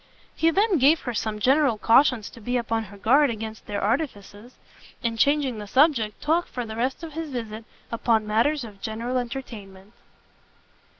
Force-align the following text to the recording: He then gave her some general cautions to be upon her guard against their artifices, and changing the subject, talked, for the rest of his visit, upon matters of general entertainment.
He 0.35 0.49
then 0.49 0.79
gave 0.79 1.01
her 1.01 1.13
some 1.13 1.37
general 1.39 1.77
cautions 1.77 2.31
to 2.31 2.41
be 2.41 2.57
upon 2.57 2.85
her 2.85 2.97
guard 2.97 3.29
against 3.29 3.67
their 3.67 3.79
artifices, 3.83 4.57
and 5.03 5.19
changing 5.19 5.59
the 5.59 5.67
subject, 5.67 6.19
talked, 6.19 6.49
for 6.49 6.65
the 6.65 6.75
rest 6.75 7.03
of 7.03 7.13
his 7.13 7.29
visit, 7.29 7.65
upon 7.91 8.25
matters 8.25 8.63
of 8.63 8.81
general 8.81 9.19
entertainment. 9.19 9.93